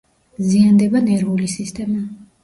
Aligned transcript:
ზიანდება 0.51 1.01
ნერვული 1.09 1.49
სისტემა. 1.57 2.01